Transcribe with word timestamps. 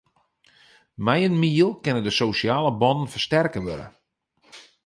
Mei 1.05 1.21
in 1.27 1.35
miel 1.41 1.71
kinne 1.83 2.01
de 2.05 2.13
sosjale 2.19 2.71
bannen 2.81 3.11
fersterke 3.13 3.59
wurde. 3.65 3.87